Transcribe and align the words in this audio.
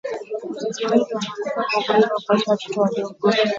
wazazi 0.49 0.85
wengi 0.85 1.13
wanakufa 1.13 1.63
kwa 1.65 1.81
ugonjwa 1.83 2.01
na 2.09 2.19
kuacha 2.19 2.51
watoto 2.51 2.81
wadogo 2.81 3.29